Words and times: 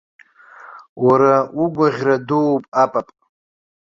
Уара 1.05 1.33
угәаӷьра 1.61 2.17
дууп, 2.27 2.63
апап! 2.83 3.07